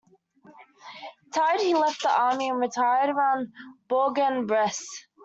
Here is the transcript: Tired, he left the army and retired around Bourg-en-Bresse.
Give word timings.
Tired, 1.31 1.61
he 1.61 1.75
left 1.75 2.01
the 2.01 2.09
army 2.09 2.49
and 2.49 2.57
retired 2.59 3.11
around 3.15 3.53
Bourg-en-Bresse. 3.87 4.83